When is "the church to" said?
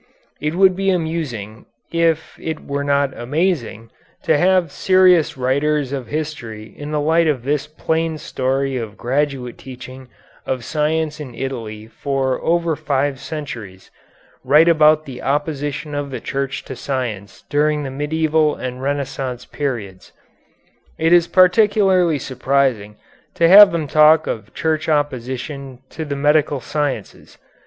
16.09-16.75